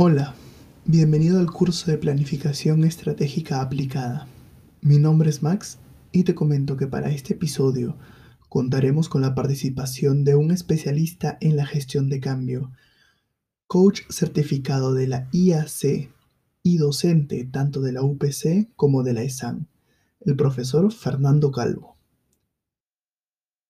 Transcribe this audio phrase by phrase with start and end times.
[0.00, 0.36] Hola,
[0.84, 4.28] bienvenido al curso de Planificación Estratégica Aplicada.
[4.80, 5.78] Mi nombre es Max
[6.12, 7.96] y te comento que para este episodio
[8.48, 12.70] contaremos con la participación de un especialista en la gestión de cambio,
[13.66, 16.12] coach certificado de la IAC
[16.62, 19.66] y docente tanto de la UPC como de la ESAN,
[20.20, 21.96] el profesor Fernando Calvo.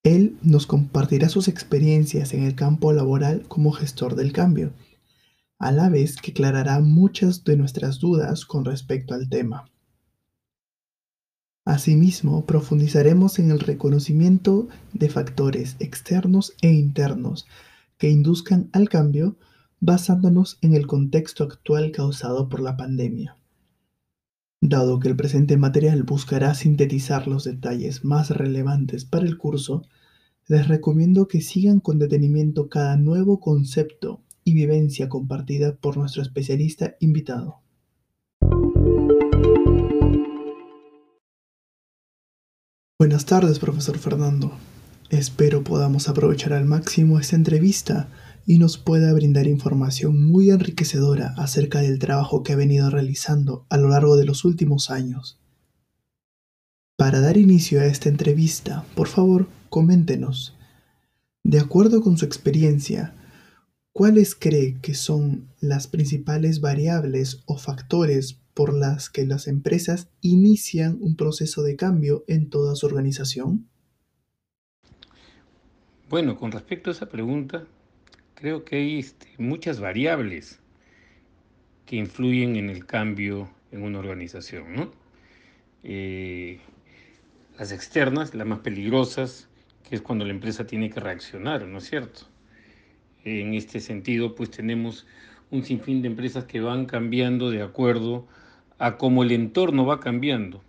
[0.03, 4.73] Él nos compartirá sus experiencias en el campo laboral como gestor del cambio,
[5.59, 9.69] a la vez que aclarará muchas de nuestras dudas con respecto al tema.
[11.65, 17.45] Asimismo, profundizaremos en el reconocimiento de factores externos e internos
[17.97, 19.35] que induzcan al cambio
[19.81, 23.37] basándonos en el contexto actual causado por la pandemia.
[24.61, 29.83] Dado que el presente material buscará sintetizar los detalles más relevantes para el curso,
[30.47, 36.95] les recomiendo que sigan con detenimiento cada nuevo concepto y vivencia compartida por nuestro especialista
[36.99, 37.61] invitado.
[42.97, 44.51] Buenas tardes, profesor Fernando.
[45.11, 48.09] Espero podamos aprovechar al máximo esta entrevista
[48.47, 53.77] y nos pueda brindar información muy enriquecedora acerca del trabajo que ha venido realizando a
[53.77, 55.39] lo largo de los últimos años.
[56.97, 60.55] Para dar inicio a esta entrevista, por favor, coméntenos.
[61.43, 63.13] De acuerdo con su experiencia,
[63.99, 70.97] ¿cuáles cree que son las principales variables o factores por las que las empresas inician
[71.01, 73.67] un proceso de cambio en toda su organización?
[76.07, 77.67] Bueno, con respecto a esa pregunta,
[78.35, 80.61] creo que hay este, muchas variables
[81.85, 84.75] que influyen en el cambio en una organización.
[84.77, 84.93] ¿no?
[85.83, 86.61] Eh,
[87.57, 89.49] las externas, las más peligrosas,
[89.83, 92.28] que es cuando la empresa tiene que reaccionar, ¿no es cierto?
[93.25, 95.05] En este sentido, pues tenemos
[95.51, 98.27] un sinfín de empresas que van cambiando de acuerdo
[98.77, 100.61] a cómo el entorno va cambiando.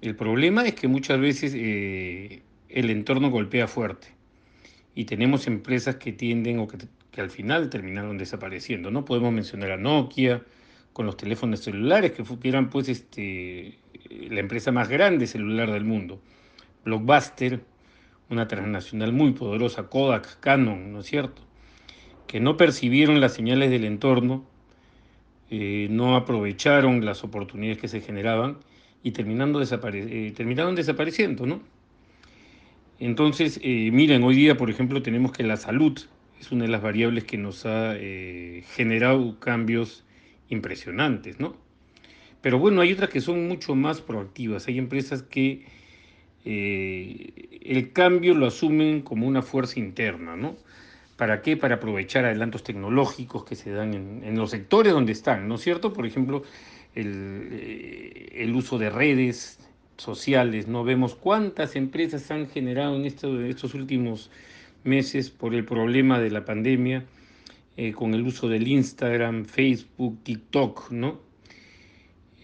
[0.00, 4.08] El problema es que muchas veces eh, el entorno golpea fuerte
[4.94, 6.78] y tenemos empresas que tienden o que,
[7.20, 8.92] al final terminaron desapareciendo.
[8.92, 10.42] No podemos mencionar a Nokia
[10.92, 13.76] con los teléfonos celulares que, eran pues este,
[14.08, 16.20] la empresa más grande celular del mundo.
[16.84, 17.60] Blockbuster,
[18.30, 21.47] una transnacional muy poderosa, Kodak, Canon, ¿no es cierto?
[22.28, 24.46] Que no percibieron las señales del entorno
[25.50, 28.58] eh, no aprovecharon las oportunidades que se generaban
[29.02, 31.62] y terminando eh, terminaron desapareciendo, ¿no?
[33.00, 35.98] Entonces, eh, miren, hoy día, por ejemplo, tenemos que la salud
[36.38, 37.94] es una de las variables que nos ha
[38.74, 40.04] generado cambios
[40.50, 41.56] impresionantes, ¿no?
[42.42, 44.68] Pero bueno, hay otras que son mucho más proactivas.
[44.68, 45.64] Hay empresas que
[46.44, 50.56] el cambio lo asumen como una fuerza interna, ¿no?
[51.18, 51.56] ¿Para qué?
[51.56, 55.92] Para aprovechar adelantos tecnológicos que se dan en, los sectores donde están, ¿no es cierto?
[55.92, 56.44] Por ejemplo,
[56.94, 59.58] eh, el, uso de redes
[59.96, 60.84] sociales, ¿no?
[60.84, 64.30] Vemos cuántas empresas han generado en estos últimos
[64.84, 67.04] meses por el problema de la pandemia,
[67.76, 71.18] eh, con el uso del Instagram, Facebook, TikTok, ¿no?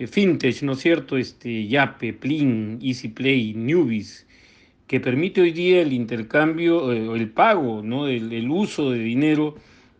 [0.01, 1.17] Eh, Fintech, ¿no es cierto?
[1.17, 4.24] Este, Yape, Plin, EasyPlay, Newbies,
[4.87, 8.09] que permite hoy día el intercambio, eh, el pago, ¿no?
[8.09, 9.56] El, uso de dinero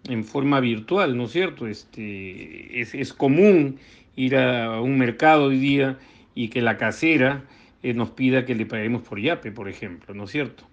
[0.09, 1.67] en forma virtual, ¿no es cierto?
[1.67, 3.79] Este, es, común
[4.17, 5.99] ir a un mercado hoy día
[6.35, 7.45] y que la casera
[7.83, 10.67] eh, nos pida que le paguemos por Yape, por ejemplo, ¿no es cierto?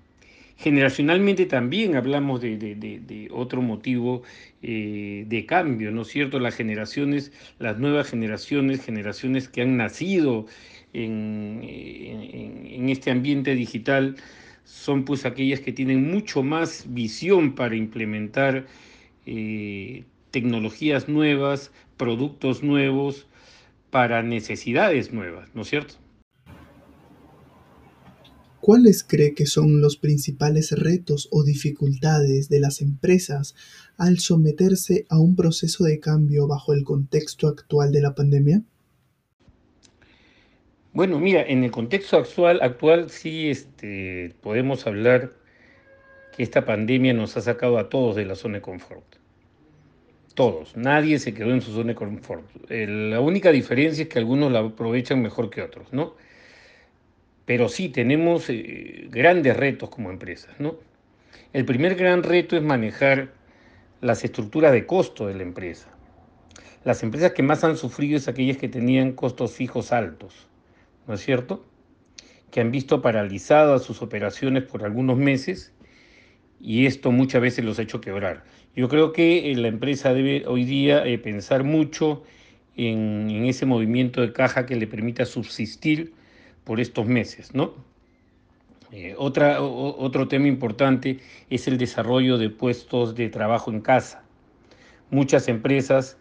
[0.57, 4.21] Generacionalmente también hablamos de, otro motivo
[4.61, 6.39] eh, de cambio, ¿no es cierto?
[6.39, 10.45] Las generaciones, las nuevas generaciones, generaciones que han nacido
[10.93, 14.15] en, este ambiente digital
[14.63, 18.67] son pues aquellas que tienen mucho más visión para implementar
[19.25, 23.27] eh, tecnologías nuevas, productos nuevos,
[23.89, 25.95] para necesidades nuevas, ¿no es cierto?
[28.61, 33.55] ¿Cuáles cree que son los principales retos o dificultades de las empresas
[33.97, 38.61] al someterse a un proceso de cambio bajo el contexto actual de la pandemia?
[40.93, 45.31] Bueno, mira, en el contexto actual, actual sí este, podemos hablar
[46.35, 49.05] que esta pandemia nos ha sacado a todos de la zona de confort.
[50.33, 52.45] Todos, nadie se quedó en su zona de confort.
[52.67, 56.15] la única diferencia es que algunos la aprovechan mejor que otros, ¿no?
[57.45, 60.75] Pero sí tenemos eh, grandes retos como empresas, ¿no?
[61.53, 63.31] El primer gran reto es manejar
[64.01, 65.87] las estructuras de costo de la empresa.
[66.83, 70.50] Las empresas que más han sufrido es aquellas que tenían costos fijos altos
[71.07, 71.65] ¿no es cierto?
[72.49, 75.73] Que han visto paralizadas sus operaciones por algunos meses
[76.59, 78.43] y esto muchas veces los ha hecho quebrar.
[78.75, 82.23] Yo creo que la empresa debe hoy día pensar mucho
[82.75, 86.13] en, ese movimiento de caja que le permita subsistir
[86.63, 87.73] por estos meses, ¿no?
[88.91, 91.19] Eh, otra, otro tema importante
[91.49, 94.23] es el desarrollo de puestos de trabajo en casa.
[95.09, 96.17] Muchas empresas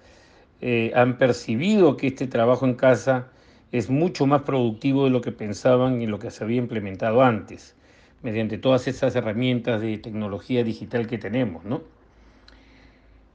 [0.60, 3.30] eh, han percibido que este trabajo en casa
[3.72, 7.76] es mucho más productivo de lo que pensaban y lo que se había implementado antes,
[8.22, 11.82] mediante todas esas herramientas de tecnología digital que tenemos, ¿no?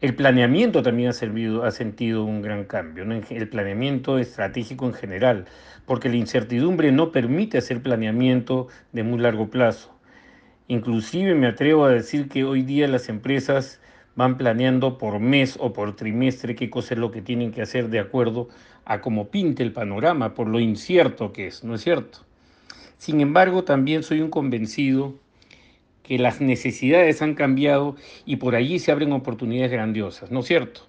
[0.02, 5.46] El planeamiento también ha, servido, ha sentido un gran cambio, el planeamiento estratégico en general,
[5.86, 9.98] porque la incertidumbre no permite hacer planeamiento de muy largo plazo.
[10.68, 13.80] Inclusive me atrevo a decir que hoy día las empresas
[14.16, 17.90] van planeando por mes o por trimestre qué cosa es lo que tienen que hacer
[17.90, 18.50] de acuerdo
[18.86, 22.20] a cómo pinte el panorama, por lo incierto que es, ¿no es cierto?
[22.98, 25.16] Sin embargo, también soy un convencido
[26.04, 27.96] que las necesidades han cambiado
[28.26, 30.82] y por allí se abren oportunidades grandiosas, ¿no es cierto?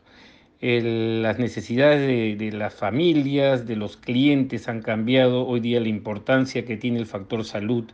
[0.61, 5.47] Las necesidades de, las familias, de los clientes han cambiado.
[5.47, 7.85] Hoy día la importancia que tiene el factor salud,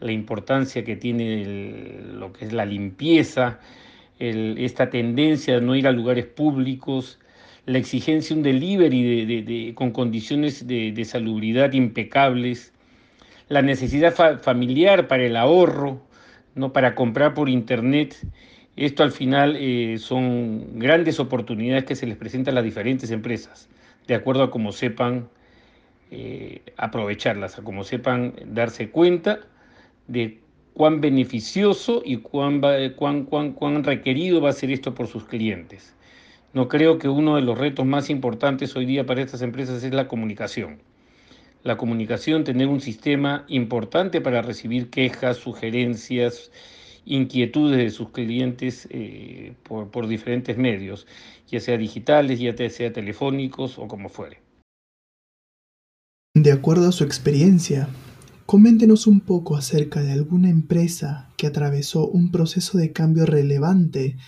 [0.00, 3.60] la importancia que tiene lo que es la limpieza,
[4.30, 7.18] el, esta tendencia de no ir a lugares públicos,
[7.66, 12.72] la exigencia de un delivery de, de, con condiciones de, salubridad impecables,
[13.48, 16.00] la necesidad fa familiar para el ahorro,
[16.54, 18.16] no para comprar por internet.
[18.76, 23.68] Esto al final eh, son grandes oportunidades que se les presentan a las diferentes empresas,
[24.06, 25.28] de acuerdo a cómo sepan
[26.10, 29.40] eh, aprovecharlas, a cómo sepan darse cuenta
[30.08, 30.41] de
[30.74, 32.60] cuán beneficioso y cuán,
[32.96, 35.94] cuán, cuán, cuán requerido va a ser esto por sus clientes.
[36.52, 39.94] No creo que uno de los retos más importantes hoy día para estas empresas es
[39.94, 40.80] la comunicación.
[41.62, 46.50] La comunicación, tener un sistema importante para recibir quejas, sugerencias,
[47.04, 51.06] inquietudes de sus clientes eh, por, por diferentes medios,
[51.48, 54.40] ya sea digitales, ya sea telefónicos o como fuere.
[56.34, 57.88] De acuerdo a su experiencia,
[58.52, 64.18] Coméntenos un poco acerca de alguna empresa que atravesó un proceso de cambio relevante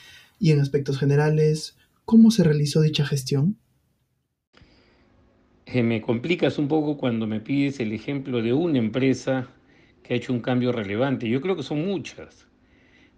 [0.40, 1.76] y en aspectos generales,
[2.06, 3.58] ¿cómo se realizó dicha gestión?
[5.66, 9.50] Eh, me complicas un poco cuando me pides el ejemplo de una empresa
[10.02, 11.28] que ha hecho un cambio relevante.
[11.28, 12.48] Yo creo que son muchas.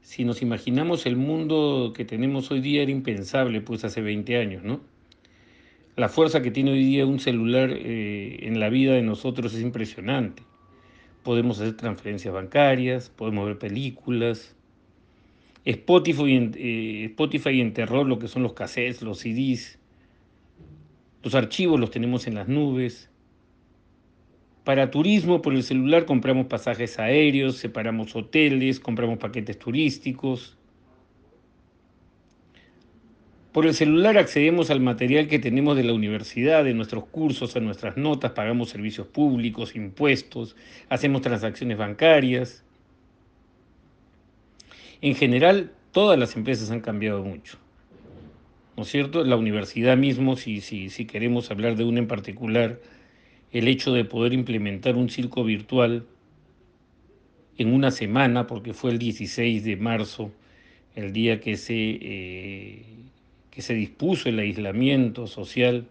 [0.01, 4.65] Si nos imaginamos el mundo que tenemos hoy día era impensable, pues hace 20 años,
[4.65, 4.81] ¿no?
[5.95, 9.63] La fuerza que tiene hoy día un celular eh, en la vida de nosotros es
[9.63, 10.43] impresionante
[11.27, 14.55] podemos hacer transferencias bancarias, podemos ver películas.
[15.65, 19.81] Spotify, eh, Spotify enterró lo que son los cassettes, los CDs.
[21.25, 23.11] Los archivos los tenemos en las nubes.
[24.63, 30.57] Para turismo, por el celular compramos pasajes aéreos, separamos hoteles, compramos paquetes turísticos.
[33.57, 37.61] Por el celular accedemos al material que tenemos de la universidad, de nuestros cursos, a
[37.61, 40.57] nuestras notas, pagamos servicios públicos, impuestos,
[40.91, 42.67] hacemos transacciones bancarias.
[45.01, 47.57] En general, todas las empresas han cambiado mucho.
[48.77, 49.25] ¿No es cierto?
[49.25, 52.79] La universidad mismo, si, si, si queremos hablar de una en particular,
[53.53, 56.05] el hecho de poder implementar un circo virtual
[57.57, 60.31] en una semana, porque fue el 16 de marzo,
[60.95, 62.97] el día que se eh,
[63.57, 65.87] que se dispuso el aislamiento social,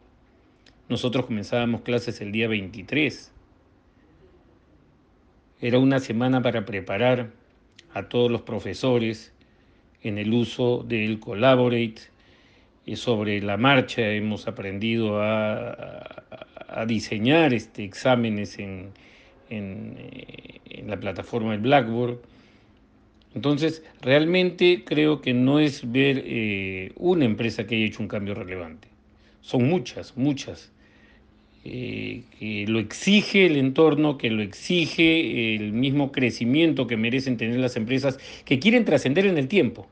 [0.88, 3.34] nosotros comenzábamos clases el día 23.
[5.62, 7.32] Era una semana para preparar
[7.92, 9.34] a todos los profesores
[10.04, 11.96] en el uso del Collaborate.
[12.94, 18.92] Sobre la marcha hemos aprendido a, diseñar este, exámenes en,
[19.50, 19.98] en,
[20.70, 22.20] en la plataforma del Blackboard
[23.36, 28.34] entonces, realmente creo que no es ver eh, una empresa que haya hecho un cambio
[28.34, 28.88] relevante.
[29.42, 30.72] Son muchas, muchas.
[31.66, 37.60] Eh, que lo exige el entorno, que lo exige el mismo crecimiento que merecen tener
[37.60, 39.86] las empresas que quieren trascender en el tiempo.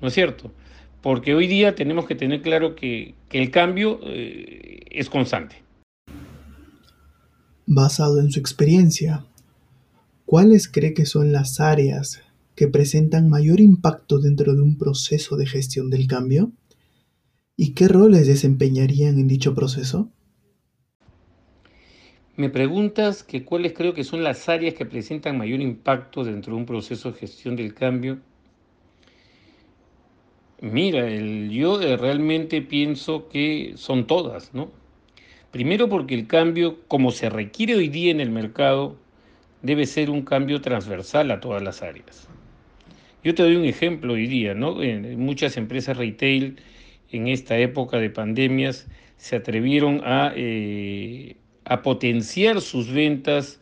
[0.00, 0.52] ¿No es cierto?
[1.02, 5.56] Porque hoy día tenemos que tener claro que, el cambio eh, es constante.
[7.66, 9.24] Basado en su experiencia,
[10.24, 12.22] ¿cuáles cree que son las áreas
[12.54, 16.52] que presentan mayor impacto dentro de un proceso de gestión del cambio?
[17.56, 20.10] ¿Y qué roles desempeñarían en dicho proceso?
[22.36, 26.60] Me preguntas que cuáles creo que son las áreas que presentan mayor impacto dentro de
[26.60, 28.18] un proceso de gestión del cambio.
[30.60, 34.70] Mira, yo eh, realmente pienso que son todas, ¿no?
[35.52, 38.96] Primero porque el cambio, como se requiere hoy día en el mercado,
[39.62, 42.28] debe ser un cambio transversal a todas las áreas.
[43.24, 44.76] Yo te doy un ejemplo hoy día, ¿no?
[45.16, 46.58] Muchas empresas retail
[47.10, 53.60] en esta época de pandemias se atrevieron a, eh, a potenciar sus ventas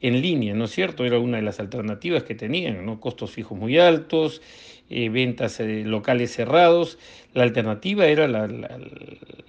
[0.00, 1.04] en línea, ¿no es cierto?
[1.04, 2.98] Era una de las alternativas que tenían, ¿no?
[2.98, 4.42] Costos fijos muy altos,
[4.90, 6.98] eh, ventas eh, locales cerrados.
[7.32, 8.48] La alternativa era la,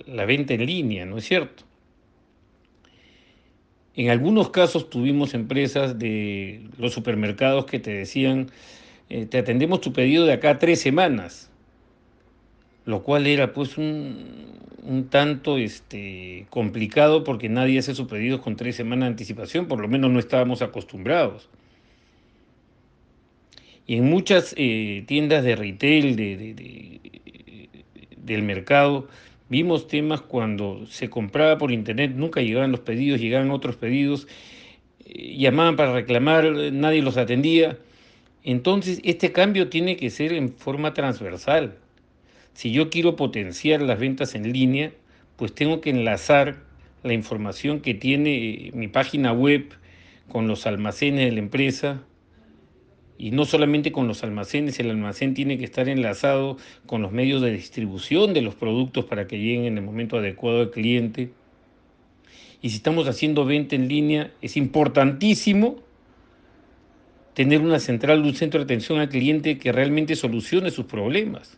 [0.05, 1.63] la, venta en línea, ¿no es cierto?
[3.95, 8.51] En algunos casos tuvimos empresas de los supermercados que te decían,
[9.09, 11.51] eh, te atendemos tu pedido de acá tres semanas,
[12.85, 18.55] lo cual era pues un, un tanto este, complicado porque nadie hace sus pedidos con
[18.55, 21.49] tres semanas de anticipación, por lo menos no estábamos acostumbrados.
[23.87, 26.99] Y en muchas eh, tiendas de retail de,
[28.17, 29.07] del mercado
[29.49, 34.27] vimos temas cuando se compraba por internet, nunca llegaban los pedidos, llegaban otros pedidos,
[35.05, 37.77] eh, llamaban para reclamar, nadie los atendía.
[38.47, 41.79] Entonces, este cambio tiene que ser en forma transversal.
[42.53, 44.91] Si yo quiero potenciar las ventas en línea,
[45.35, 46.61] pues tengo que enlazar
[47.01, 49.73] la información que tiene eh, mi página web
[50.29, 52.03] con los almacenes de la empresa.
[53.17, 57.41] Y no solamente con los almacenes, el almacén tiene que estar enlazado con los medios
[57.41, 61.31] de distribución de los productos para que lleguen en el momento adecuado al cliente.
[62.61, 65.84] Y si estamos haciendo venta en línea, es importantísimo
[67.35, 71.57] tener una central, un centro de atención al cliente que realmente solucione sus problemas.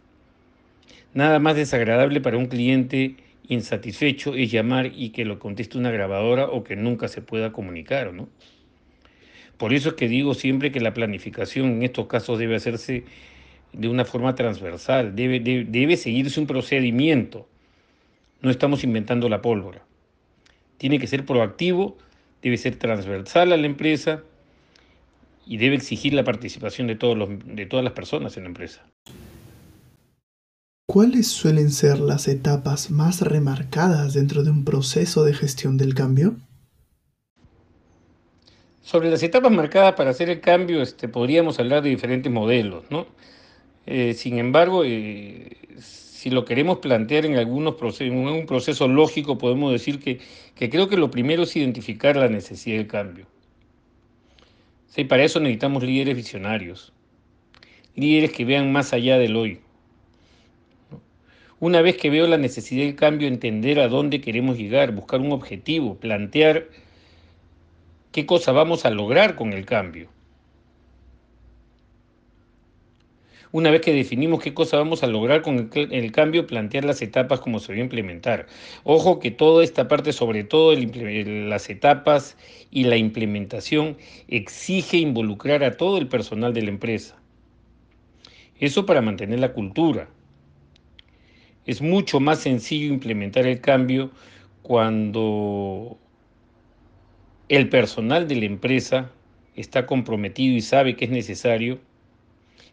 [1.14, 3.16] Nada más desagradable para un cliente
[3.48, 8.12] insatisfecho es llamar y que lo conteste una grabadora o que nunca se pueda comunicar,
[8.12, 8.28] ¿no?
[9.58, 13.06] Por eso es que digo siempre que la planificación en estos casos debe hacerse
[13.72, 17.48] de una forma transversal, debe, debe, debe seguirse un procedimiento.
[18.42, 19.84] No estamos inventando la pólvora.
[20.78, 21.98] Tiene que ser proactivo,
[22.42, 24.24] debe ser transversal a la empresa
[25.48, 28.86] y debe exigir la participación de, todos los, de todas las personas en la empresa.
[30.90, 36.36] ¿Cuáles suelen ser las etapas más remarcadas dentro de un proceso de gestión del cambio?
[38.82, 43.06] Sobre las etapas marcadas para hacer el cambio, este, podríamos hablar de diferentes modelos, ¿no?
[43.86, 49.38] Eh, sin embargo, eh, si lo queremos plantear en algunos procesos, en un proceso lógico,
[49.38, 50.20] podemos decir que,
[50.56, 53.28] que, creo que lo primero es identificar la necesidad del cambio.
[54.98, 56.92] Sí, para eso necesitamos líderes visionarios,
[57.94, 59.60] líderes que vean más allá del hoy,
[61.60, 65.34] una vez que veo la necesidad del cambio, entender a dónde queremos llegar, buscar un
[65.34, 66.70] objetivo, plantear
[68.12, 70.10] qué cosa vamos a lograr con el cambio.
[73.52, 77.40] Una vez que definimos qué cosa vamos a lograr con el, cambio, plantear las etapas
[77.40, 78.48] como se va a implementar.
[78.84, 82.38] Ojo que toda esta parte, sobre todo las etapas
[82.72, 87.16] y la implementación, exige involucrar a todo el personal de la empresa.
[88.60, 90.10] Eso para mantener la cultura.
[91.66, 94.12] Es mucho más sencillo implementar el cambio
[94.62, 95.98] cuando
[97.48, 99.12] el personal de la empresa
[99.56, 101.80] está comprometido y sabe que es necesario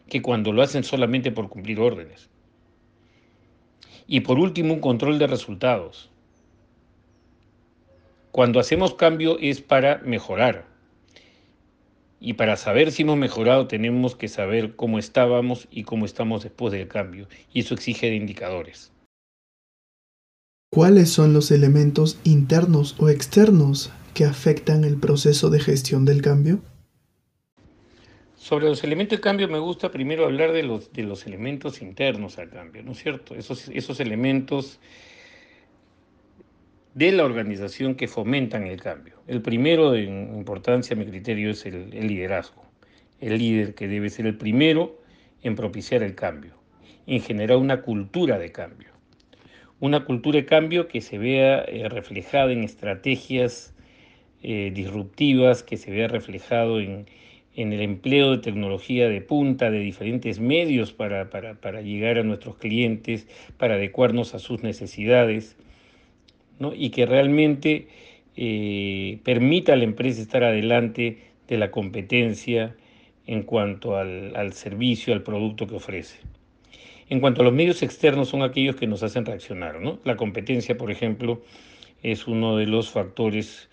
[0.07, 2.29] que cuando lo hacen solamente por cumplir órdenes.
[4.07, 6.11] Y por último, un control de resultados.
[8.31, 10.65] Cuando hacemos cambio es para mejorar.
[12.19, 16.71] Y para saber si hemos mejorado tenemos que saber cómo estábamos y cómo estamos después
[16.73, 17.27] del cambio.
[17.53, 18.91] Y eso exige indicadores.
[20.71, 26.59] ¿Cuáles son los elementos internos o externos que afectan el proceso de gestión del cambio?
[28.45, 32.37] Sobre los elementos de cambio me gusta primero hablar de los, de los elementos internos
[32.37, 33.33] al cambio, ¿no es cierto?
[33.33, 34.79] Esos, esos elementos
[36.93, 39.15] de la organización que fomentan el cambio.
[39.25, 42.63] El primero en importancia, a mi criterio, es el, el liderazgo.
[43.19, 45.01] El líder que debe ser el primero
[45.41, 46.53] en propiciar el cambio,
[47.07, 48.89] en generar una cultura de cambio
[49.79, 53.73] una cultura de cambio que se vea eh, reflejada en estrategias
[54.43, 57.07] eh, disruptivas, que se vea reflejado en,
[57.55, 61.29] el empleo de tecnología de punta, de diferentes medios para,
[61.81, 65.55] llegar a nuestros clientes, para adecuarnos a sus necesidades,
[66.75, 67.87] y que realmente
[68.35, 72.75] eh, permita a la empresa estar adelante de la competencia
[73.27, 76.19] en cuanto al servicio, al producto que ofrece.
[77.07, 79.79] En cuanto a los medios externos, son aquellos que nos hacen reaccionar.
[79.79, 79.99] ¿no?
[80.03, 81.43] La competencia, por ejemplo,
[82.01, 83.69] es uno de los factores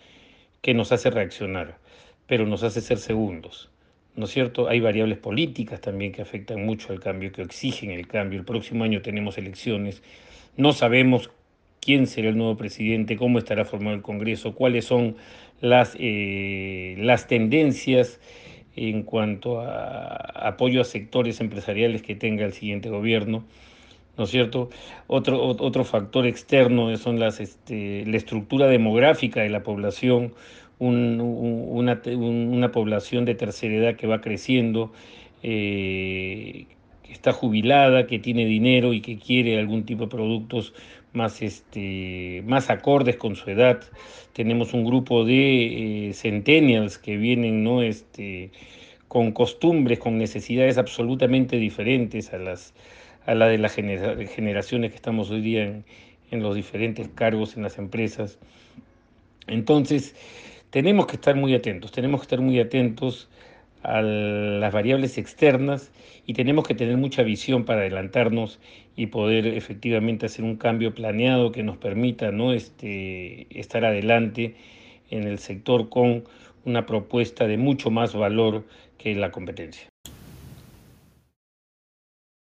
[0.61, 1.79] que nos hace reaccionar,
[2.27, 3.72] pero nos hace ser segundos.
[4.15, 4.69] ¿No es cierto?
[4.69, 8.39] Hay variables políticas también que afectan mucho al cambio, que exigen el cambio.
[8.39, 10.03] El próximo año tenemos elecciones.
[10.57, 11.31] No sabemos
[11.81, 15.17] quién será el nuevo presidente, cómo estará formado el Congreso, cuáles son
[15.61, 18.21] las, eh, las tendencias
[18.77, 20.17] en cuanto a
[20.49, 23.45] apoyo a sectores empresariales que tenga el siguiente gobierno.
[24.17, 24.71] ¿no es cierto?
[25.07, 30.35] Otro, otro factor externo son las, este, la estructura demográfica de la población,
[30.89, 34.93] una, población de tercera edad que va creciendo,
[35.43, 36.67] eh,
[37.03, 40.75] que está jubilada, que tiene dinero y que quiere algún tipo de productos
[41.13, 43.83] más, este, más acordes con su edad.
[44.33, 47.83] Tenemos un grupo de eh, centennials que vienen ¿no?
[47.83, 48.51] este,
[49.09, 52.75] con costumbres, con necesidades absolutamente diferentes a las
[53.25, 55.83] a la de las generaciones que estamos hoy día
[56.33, 58.39] en los diferentes cargos en las empresas.
[59.47, 60.15] Entonces,
[60.73, 63.29] tenemos que estar muy atentos, tenemos que estar muy atentos
[63.83, 65.93] a las variables externas
[66.27, 68.59] y tenemos que tener mucha visión para adelantarnos
[68.97, 72.55] y poder efectivamente hacer un cambio planeado que nos permita ¿no?
[72.55, 74.55] este, estar adelante
[75.11, 76.25] en el sector con
[76.65, 78.65] una propuesta de mucho más valor
[78.97, 79.89] que la competencia.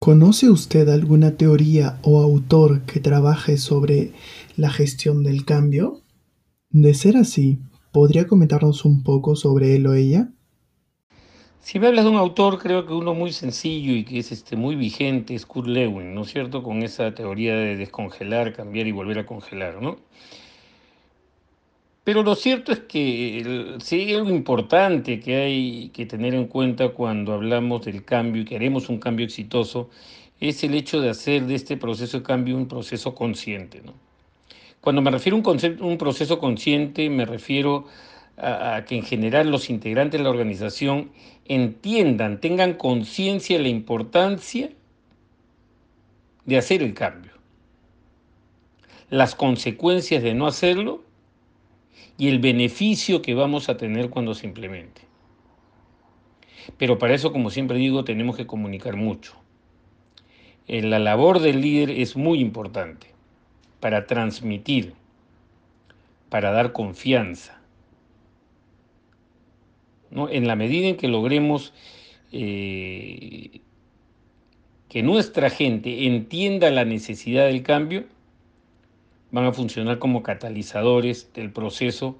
[0.01, 4.11] ¿Conoce usted alguna teoría o autor que trabaje sobre
[4.57, 6.01] la gestión del cambio?
[6.71, 7.59] De ser así,
[7.91, 10.29] ¿podría comentarnos un poco sobre él o ella?
[11.59, 14.55] Si me hablas de un autor, creo que uno muy sencillo y que es este,
[14.55, 16.63] muy vigente es Kurt Lewin, ¿no es cierto?
[16.63, 19.97] Con esa teoría de descongelar, cambiar y volver a congelar, ¿no?
[22.03, 26.89] Pero lo cierto es que sí hay algo importante que hay que tener en cuenta
[26.89, 29.89] cuando hablamos del cambio y queremos un cambio exitoso,
[30.39, 33.81] es el hecho de hacer de este proceso de cambio un proceso consciente.
[33.85, 33.93] ¿no?
[34.81, 37.85] Cuando me refiero a un, concepto, un proceso consciente, me refiero
[38.37, 41.11] a, a, que en general los integrantes de la organización
[41.45, 44.69] entiendan, tengan conciencia de la importancia
[46.45, 47.33] de hacer el cambio,
[49.09, 51.03] las consecuencias de no hacerlo
[52.17, 55.01] y el beneficio que vamos a tener cuando se implemente.
[56.77, 59.33] Pero para eso, como siempre digo, tenemos que comunicar mucho.
[60.67, 63.18] Eh, la labor del líder es muy importante
[63.79, 64.93] para transmitir,
[66.29, 67.59] para dar confianza.
[70.11, 70.29] ¿no?
[70.29, 71.73] En la medida en que logremos
[72.31, 73.61] eh,
[74.89, 78.05] que nuestra gente entienda la necesidad del cambio,
[79.31, 82.17] van a funcionar como catalizadores del proceso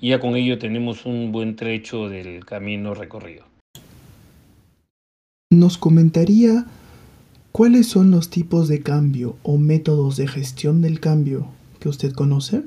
[0.00, 3.44] y ya con ello tenemos un buen trecho del camino recorrido.
[5.52, 6.64] ¿Nos comentaría
[7.52, 12.62] cuáles son los tipos de cambio o métodos de gestión del cambio que usted conoce?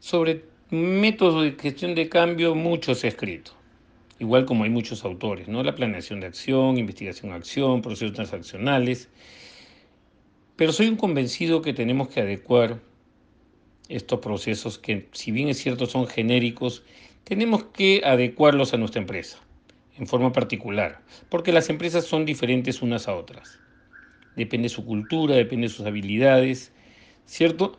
[0.00, 3.52] Sobre métodos de gestión de cambio, muchos he escrito,
[4.18, 5.62] igual como hay muchos autores, ¿no?
[5.62, 9.08] La planeación de acción, investigación acción, procesos transaccionales,
[10.56, 12.80] pero soy un convencido que tenemos que adecuar
[13.88, 16.82] estos procesos que, si bien es cierto, son genéricos,
[17.24, 19.38] tenemos que adecuarlos a nuestra empresa,
[19.98, 23.60] en forma particular, porque las empresas son diferentes unas a otras.
[24.36, 26.72] Depende de su cultura, depende de sus habilidades,
[27.26, 27.78] ¿cierto?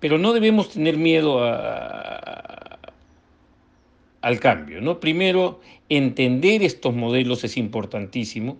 [0.00, 1.42] Pero no debemos tener miedo
[4.20, 5.00] al cambio, ¿no?
[5.00, 8.58] Primero, entender estos modelos es importantísimo.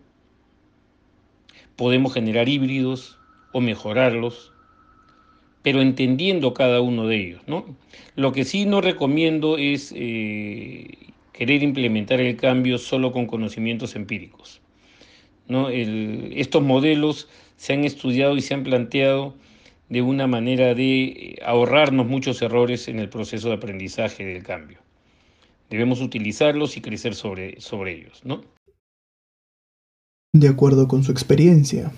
[1.77, 3.19] Podemos generar híbridos,
[3.55, 4.53] o mejorarlos,
[5.63, 7.43] pero entendiendo cada uno de ellos.
[7.47, 7.77] ¿no?
[8.17, 11.04] Lo que sí no recomiendo es eh,
[11.35, 14.63] querer implementar el cambio solo con conocimientos empíricos.
[15.49, 19.35] estos modelos se han estudiado y se han planteado
[19.91, 24.79] de una manera de ahorrarnos muchos errores en el proceso de aprendizaje del cambio.
[25.69, 28.23] Debemos utilizarlos y crecer sobre, ellos.
[30.33, 31.93] De acuerdo con su experiencia,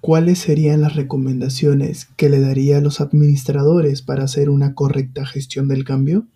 [0.00, 5.68] ¿Cuáles serían las recomendaciones que le daría a los administradores para hacer una correcta gestión
[5.68, 6.26] del cambio?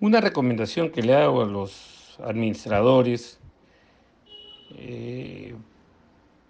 [0.00, 3.38] Una recomendación que le hago a los administradores
[4.78, 5.54] eh,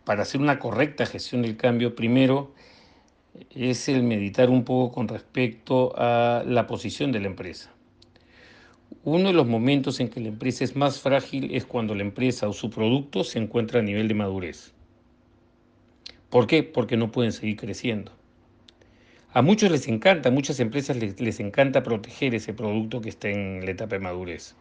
[0.05, 2.53] para hacer una correcta gestión del cambio, primero
[3.51, 7.73] es el meditar un poco con respecto a la posición de la empresa.
[9.03, 12.49] Uno de los momentos en que la empresa es más frágil es cuando la empresa
[12.49, 14.75] o su producto se encuentra a nivel de madurez.
[16.29, 16.63] ¿Por qué?
[16.63, 18.13] Porque no pueden seguir creciendo.
[19.33, 23.65] A muchos les encanta, a muchas empresas les, encanta proteger ese producto que está en
[23.65, 24.57] la etapa de madurez,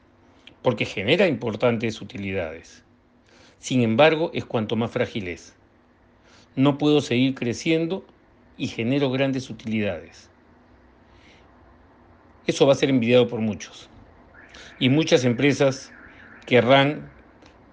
[0.61, 2.83] porque genera importantes utilidades.
[3.57, 5.55] Sin embargo, es cuanto más frágil es.
[6.55, 8.05] No puedo seguir creciendo
[8.57, 10.29] y genero grandes utilidades.
[12.45, 13.89] Eso va a ser envidiado por muchos.
[14.77, 15.91] Y muchas empresas
[16.45, 17.09] querrán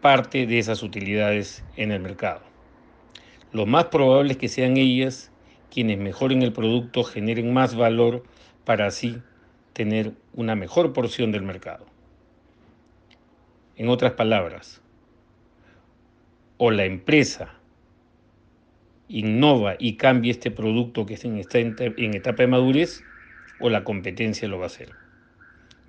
[0.01, 2.41] parte de esas utilidades en el mercado.
[3.53, 5.31] Lo más probable es que sean ellas
[5.77, 8.23] quienes mejoren el producto, generen más valor
[8.65, 9.19] para así
[9.75, 11.85] tener una mejor porción del mercado.
[13.77, 14.81] En otras palabras,
[16.57, 17.57] o la empresa
[19.09, 23.03] innova y cambia este producto que está en etapa de madurez,
[23.61, 24.93] o la competencia lo va a hacer.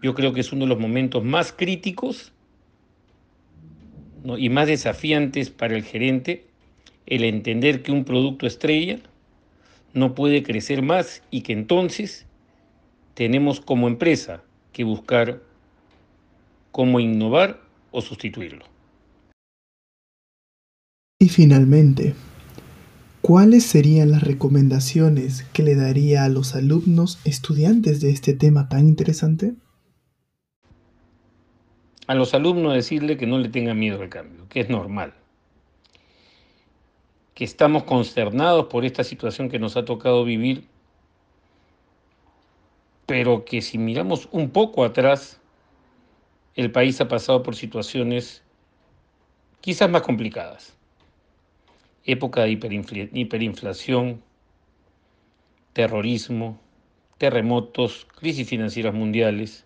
[0.03, 2.33] Yo creo que es uno de los momentos más críticos
[4.37, 6.45] y más desafiantes para el gerente
[7.05, 8.99] el entender que un producto estrella
[9.97, 12.25] no puede crecer más y que entonces
[13.13, 15.41] tenemos como empresa que buscar
[16.71, 18.65] cómo innovar o sustituirlo.
[21.19, 22.13] Y finalmente,
[23.21, 28.87] ¿cuáles serían las recomendaciones que le daría a los alumnos estudiantes de este tema tan
[28.87, 29.55] interesante?
[32.05, 35.15] A los alumnos decirle que no le tengan miedo al cambio, que es normal,
[37.37, 40.67] que estamos consternados por esta situación que nos ha tocado vivir,
[43.05, 45.39] pero que si miramos un poco atrás,
[46.55, 48.41] el país ha pasado por situaciones
[49.61, 50.75] quizás más complicadas
[52.05, 52.57] época de
[53.13, 54.23] hiperinflación,
[55.73, 56.59] terrorismo,
[57.19, 59.63] terremotos, crisis financieras mundiales.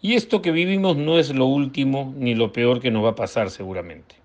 [0.00, 3.16] Y esto que vivimos no es lo último ni lo peor que nos va a
[3.16, 4.23] pasar seguramente.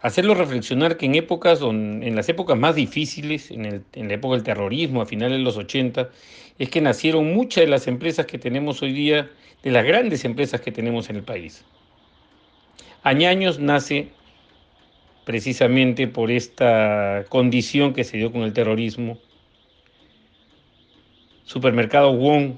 [0.00, 4.44] Hacerlo reflexionar que en épocas, en las épocas más difíciles, en, en la época del
[4.44, 6.10] terrorismo, a finales de los 80,
[6.58, 9.28] es que nacieron muchas de las empresas que tenemos hoy día,
[9.62, 11.64] de las grandes empresas que tenemos en el país.
[13.02, 14.08] Añaños nace
[15.24, 19.18] precisamente por esta condición que se dio con el terrorismo.
[21.44, 22.54] Supermercado Wong,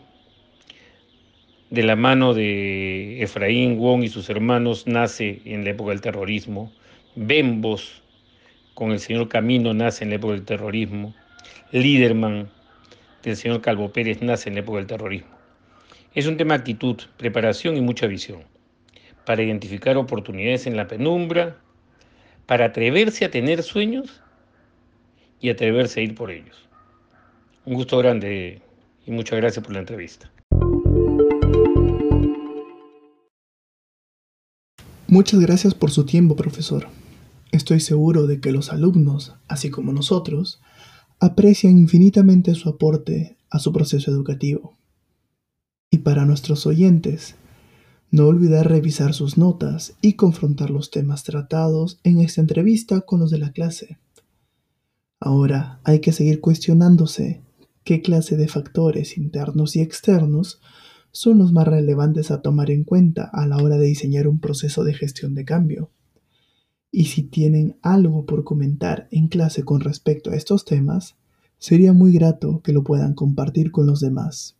[1.70, 6.72] de la mano de Efraín Wong y sus hermanos, nace en la época del terrorismo.
[7.16, 8.02] Bembos,
[8.74, 11.14] con el señor Camino, nace en la época del terrorismo.
[11.72, 12.48] Liderman,
[13.22, 15.36] del señor Calvo Pérez, nace en la época del terrorismo.
[16.14, 18.44] Es un tema de actitud, preparación y mucha visión
[19.24, 21.56] para identificar oportunidades en la penumbra
[22.46, 24.22] para atreverse a tener sueños
[25.40, 26.68] y atreverse a ir por ellos.
[27.64, 28.60] Un gusto grande
[29.06, 30.30] y muchas gracias por la entrevista.
[35.06, 36.86] Muchas gracias por su tiempo, profesor.
[37.52, 40.60] Estoy seguro de que los alumnos, así como nosotros,
[41.18, 44.76] aprecian infinitamente su aporte a su proceso educativo.
[45.90, 47.34] Y para nuestros oyentes,
[48.12, 53.30] no olvidar revisar sus notas y confrontar los temas tratados en esta entrevista con los
[53.30, 53.98] de la clase.
[55.18, 57.42] Ahora hay que seguir cuestionándose
[57.84, 60.60] qué clase de factores internos y externos
[61.12, 64.84] son los más relevantes a tomar en cuenta a la hora de diseñar un proceso
[64.84, 65.90] de gestión de cambio.
[66.92, 71.14] Y si tienen algo por comentar en clase con respecto a estos temas,
[71.58, 74.56] sería muy grato que lo puedan compartir con los demás.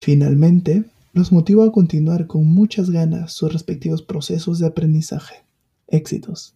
[0.00, 5.36] Finalmente, los motiva a continuar con muchas ganas sus respectivos procesos de aprendizaje.
[5.88, 6.54] Éxitos.